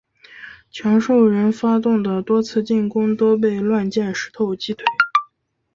[0.71, 4.83] 强兽人发动的多次进攻都被乱箭石头击退。